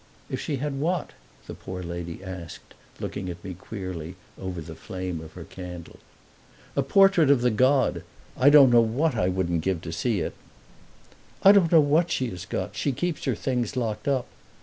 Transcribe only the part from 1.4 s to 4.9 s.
the poor lady asked, looking at me queerly over the